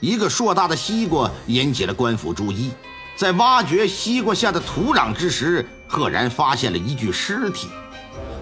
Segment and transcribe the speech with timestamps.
[0.00, 2.70] 一个硕大的西瓜引起了官府注意，
[3.16, 7.68] 在挖掘西瓜下的土壤之时，赫然发现了一具尸体。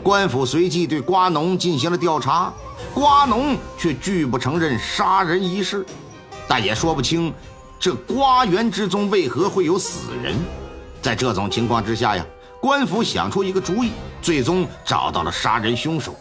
[0.02, 2.52] 官府随即对瓜农进行了调查，
[2.92, 5.86] 瓜农却拒不承认杀人一事，
[6.48, 7.32] 但也说不清
[7.78, 10.36] 这瓜园之中为何会有死人。
[11.00, 12.26] 在这种情况之下呀，
[12.60, 16.16] 官府想出一个主意，最终找到了杀人凶手。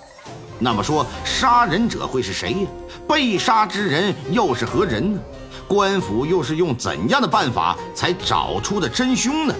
[0.64, 2.70] 那么说，杀人者会是谁呀？
[3.08, 5.20] 被杀之人又是何人呢？
[5.68, 9.56] 官府又是用怎样的办法才找出的真凶呢？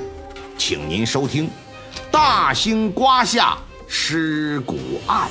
[0.60, 1.48] 请您收听
[2.12, 4.78] 《大兴瓜下尸骨
[5.08, 5.28] 案》。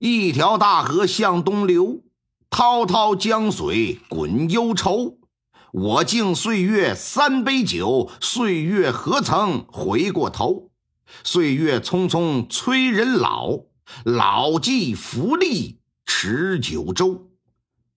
[0.00, 2.00] 一条大河向东流，
[2.50, 5.18] 滔滔江水滚忧愁。
[5.72, 10.70] 我敬岁月三杯酒，岁月何曾回过头？
[11.24, 13.60] 岁月匆匆催人老，
[14.04, 17.30] 老骥伏枥，持九州。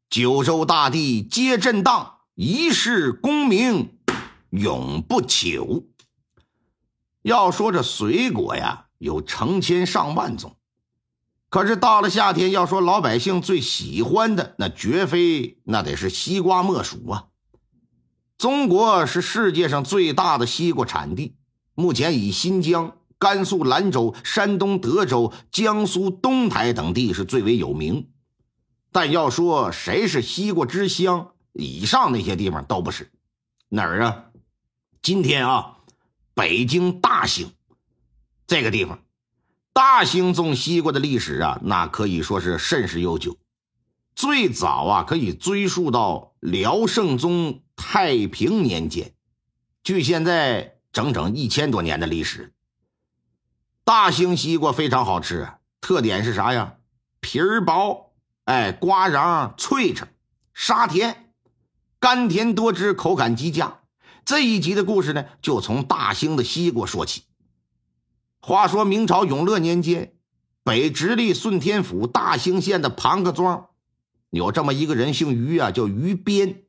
[0.09, 3.97] 九州大地皆震荡，一世功名
[4.51, 5.83] 永不朽。
[7.23, 10.55] 要说这水果呀，有成千上万种。
[11.49, 17.25] 可是到了夏天，要说老百姓最喜欢的，那绝非那得是西瓜莫属啊！
[18.37, 21.35] 中国是世界上最大的西瓜产地，
[21.73, 28.09] 目前以新疆、甘肃兰州、山东德州、江苏东台等地是最为有名。
[28.91, 33.11] 但要说谁是西瓜之乡，以上那些地方都不是。
[33.69, 34.25] 哪儿啊？
[35.01, 35.77] 今天啊，
[36.33, 37.51] 北京大兴
[38.47, 38.99] 这个地方。
[39.73, 43.37] 大兴种西瓜的历史啊，那可以说是甚是悠久。
[44.13, 49.13] 最早啊，可以追溯到辽圣宗太平年间，
[49.83, 52.53] 距现在整整一千多年的历史。
[53.83, 55.47] 大兴西瓜非常好吃，
[55.81, 56.77] 特点是啥呀？
[57.19, 58.13] 皮儿薄，
[58.45, 60.07] 哎，瓜瓤脆脆，
[60.53, 61.31] 沙甜，
[61.99, 63.81] 甘甜多汁，口感极佳。
[64.23, 67.23] 这一集的故事呢，就从大兴的西瓜说起。
[68.41, 70.15] 话说明朝永乐年间，
[70.63, 73.69] 北直隶顺天府大兴县的庞各庄，
[74.31, 76.64] 有这么一个人，姓于啊，叫于边。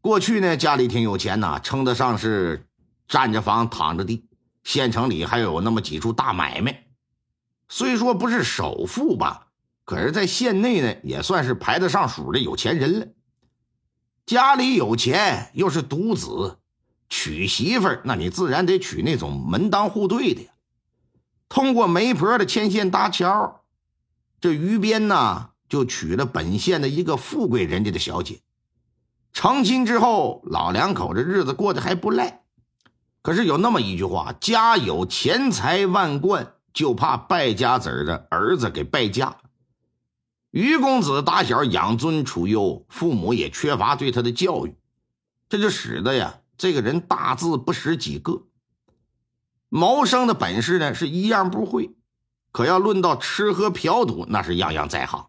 [0.00, 2.66] 过去呢，家里挺有钱呐，称得上是
[3.06, 4.26] 占着房躺着地。
[4.62, 6.86] 县城里还有那么几处大买卖，
[7.68, 9.48] 虽说不是首富吧，
[9.84, 13.06] 可是，在县内呢，也算是排得上数的有钱人了。
[14.26, 16.58] 家里有钱，又是独子，
[17.08, 20.50] 娶媳妇儿，那你自然得娶那种门当户对的呀。
[21.48, 23.64] 通过媒婆的牵线搭桥，
[24.40, 28.40] 这于边呢就娶了本县的一个富贵人家的小姐。
[29.32, 32.42] 成亲之后，老两口这日子过得还不赖。
[33.22, 39.36] 可是有那么一句话：“家有钱财万贯，就怕败家子的儿子给败家。”
[40.50, 44.76] 于公子打小养尊处优，父母也缺乏对他的教育，
[45.48, 48.42] 这就使得呀，这个人大字不识几个。
[49.68, 51.94] 谋生的本事呢是一样不会，
[52.50, 55.28] 可要论到吃喝嫖赌，那是样样在行。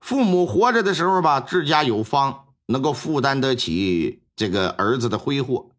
[0.00, 5.70] 父母活着的时候吧，治家有方，能够负担得起这个儿子的挥霍。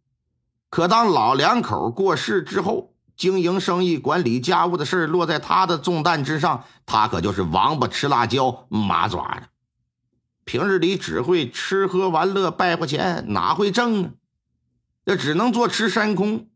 [0.70, 9.50] 可当老两口过世之后，经营生意、管理家务的事落在他的重担之上，他可就是王八吃辣椒，马爪的。
[10.44, 14.12] 平日里只会吃喝玩乐、败坏钱，哪会挣啊？
[15.06, 16.50] 这只能坐吃山空。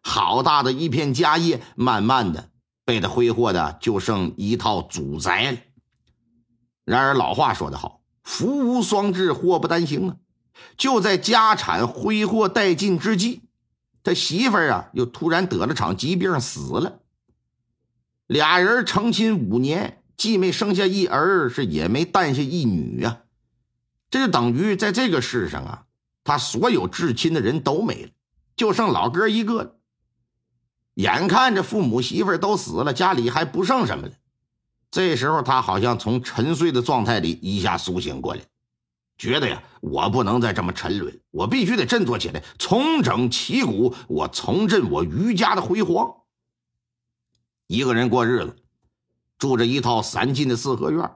[0.00, 2.50] 好大的一片家业，慢慢的
[2.84, 5.58] 被他挥霍的就剩一套祖宅了。
[6.84, 8.00] 然而老话说得好，
[8.36, 10.16] 福无双至，祸不单行啊！
[10.76, 13.40] 就在家产挥霍殆尽之际，
[14.02, 17.00] 他媳妇儿啊又突然得了场疾病死了。
[18.26, 23.22] 俩人成亲五年，既没生下一儿，是也没诞下一女啊！
[24.10, 25.84] 这就等于在这个世上啊，
[26.22, 28.10] 他所有至亲的人都没了，
[28.54, 29.76] 就剩老哥一个了。
[30.96, 34.12] 眼看着父母媳妇都死了，家里还不剩什么了。
[34.90, 38.40] 这时候他好像从沉睡的状态里一下苏醒过来，
[39.18, 46.14] 觉得呀，我不能再这么沉沦，我必须得振作起来，重整旗鼓，我重振我余家的辉煌。
[47.66, 48.56] 一个人过日子，
[49.38, 51.10] 住着一套三进的四合院，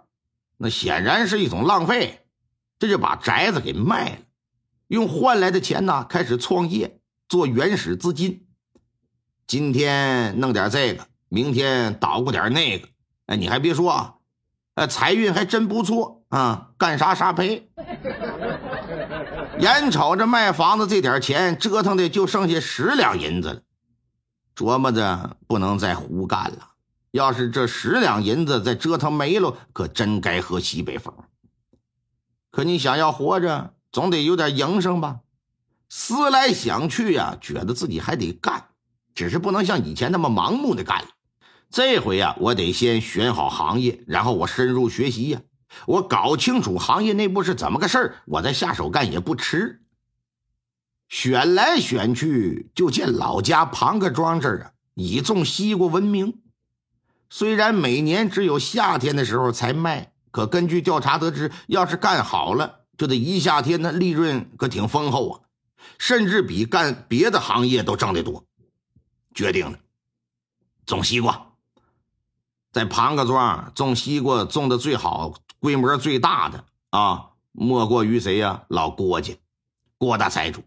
[0.58, 2.26] 那显然是一种浪费。
[2.78, 4.18] 这就把宅子给卖了，
[4.88, 8.46] 用换来的钱呢，开始创业，做原始资金。
[9.46, 12.88] 今天弄点这个，明天捣鼓点那个。
[13.30, 14.14] 哎，你还别说啊，
[14.74, 17.70] 呃，财运还真不错啊，干啥啥赔。
[19.60, 23.62] 眼瞅着卖房子这点钱折腾的就剩下十两银子了，
[24.56, 26.70] 琢磨着不能再胡干了。
[27.12, 31.14] 要是这十两银子再折腾没了，可真该喝西北风。
[32.50, 35.20] 可你想要活着，总得有点营生吧？
[35.88, 38.64] 思来想去呀，觉得自己还得干，
[39.14, 41.08] 只是不能像以前那么盲目的干了。
[41.70, 45.40] 这回呀，我得先选好行业，然后我深入学习呀，
[45.86, 49.80] 我搞清楚行业内部是怎么个事儿，我再下手干也不迟。
[51.08, 56.40] 选来选去，就见老家庞各庄这儿啊，以种西瓜闻名。
[57.28, 60.12] 虽然每年只有夏天的时候才卖。
[60.32, 65.40] 可根据调查得知，要是干好了，就得一夏天的利润可挺丰厚啊，
[65.98, 68.44] 甚至比干别的行业都挣得多。
[69.34, 69.76] 决定了，
[70.86, 71.49] 种西瓜，
[72.72, 78.64] 在庞各庄种西瓜种的最好、规模最大的啊，莫过于谁呀？
[78.68, 79.34] 老郭家，
[79.98, 80.62] 郭大财主。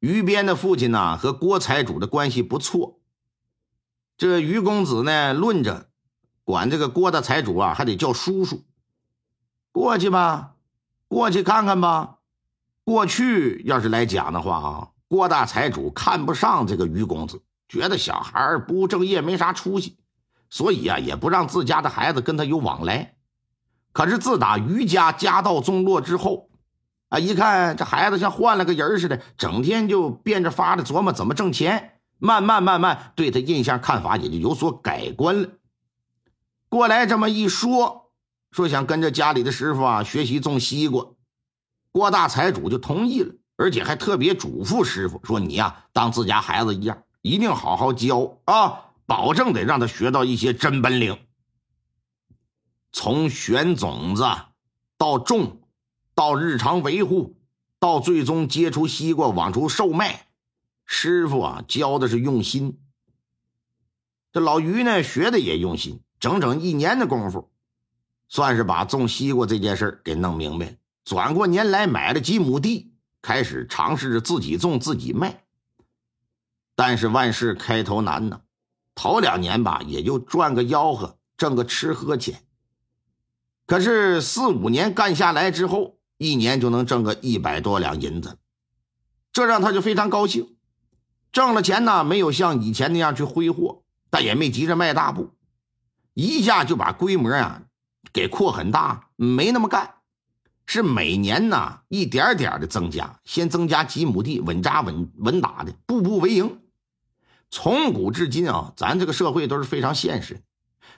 [0.00, 3.00] 于边的父亲呢，和郭财主的关系不错。
[4.16, 5.88] 这于公子呢，论着。
[6.44, 8.64] 管这个郭大财主啊，还得叫叔叔。
[9.70, 10.54] 过去吧，
[11.06, 12.16] 过去看看吧。
[12.84, 19.98] 过去要是来讲的话啊，郭大财主看不上这个于公子，觉得小孩不务正业，没啥出息，
[20.50, 23.14] 所以啊，也不让自家的孩子跟他有往来。
[23.92, 26.48] 可是自打于家家道中落之后，
[27.08, 35.48] 啊，一看这孩子像换了个人似的，整天就变着法的琢磨怎么挣钱，慢慢慢慢对他印象看法也就有所改观了。
[36.68, 38.10] 过来这么一说，
[38.50, 41.06] 说想跟着家里的师傅啊学习种西瓜，
[41.90, 51.18] 郭大财主就同意了，而且还特别嘱咐师傅说：“你呀，当自家孩子一样，一定好好教啊，保证得让他学到一些真本领。
[52.92, 54.22] 从选种子
[54.98, 55.62] 到种，
[56.14, 57.38] 到日常维护，
[57.78, 60.26] 到最终结出西瓜往出售卖，
[60.84, 62.78] 师傅啊教的是用心。
[64.30, 67.48] 这老于呢学的也用心。”整整一年的功夫，
[68.28, 70.76] 算是把种西瓜这件事给弄明白。
[71.04, 75.44] 转过年来，买了几亩地，开始尝试着自己种自己卖。
[76.74, 78.40] 但是万事开头难呢，
[79.00, 82.42] 头两年吧，也就赚个吆喝，挣个吃喝钱。
[83.64, 88.38] 可是四五年干下来之后，一年就能挣个一百多两银子，
[89.32, 90.56] 这让他就非常高兴。
[91.30, 95.30] 挣了钱呢，没有像以前那样去挥霍，但也没急着迈大步。
[96.14, 97.62] 一下就把规模啊
[98.12, 99.94] 给扩很大，没那么干，
[100.66, 106.60] 是每年呢一点点的增加，先增加几亩地，稳扎稳稳打的，步步为营。
[107.50, 110.42] 从古至今啊，咱这个社会都是非常现实，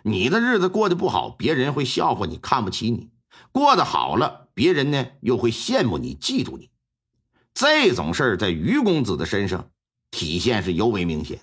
[0.02, 3.10] 你的日子过得不好，别人会笑话你，看不起你；
[3.52, 6.70] 过得好了，别人呢又会羡慕你，嫉妒你。
[7.54, 9.70] 这种事儿在于公子的身上
[10.10, 11.40] 体现是尤为明显。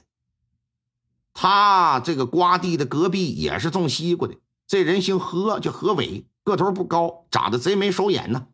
[1.33, 8.47] 他这个瓜地的隔壁也是种西瓜的，这人姓何，叫何伟，个头不高，长得贼眉手眼呢。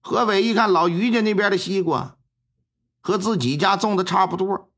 [0.00, 2.16] 何伟一看老于家那边的西瓜，
[3.02, 4.69] 和自己家种的差不多，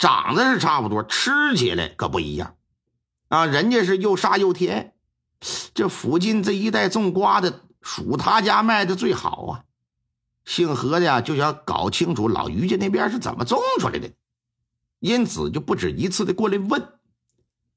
[0.00, 2.56] 长得是差不多，吃起来可不一样
[3.28, 3.44] 啊！
[3.44, 4.94] 人家是又沙又甜，
[5.74, 9.64] 这附近这一带种瓜的，属他家卖的最好啊。
[10.46, 14.10] 姓何的呀，就想搞清楚老于家那边是怎么种出来的。
[15.00, 16.94] 因此就不止一次的过来问，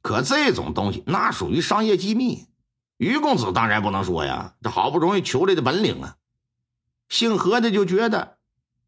[0.01, 2.48] 可这种东西那属于商业机密，
[2.96, 4.56] 于公子当然不能说呀。
[4.62, 6.15] 这好不容易求来的本领啊，
[7.10, 8.32] 姓何的就觉得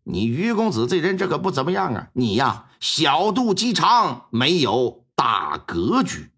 [0.07, 6.29] 你于公子这人这可不怎么样啊，你呀小肚鸡肠，没有大格局。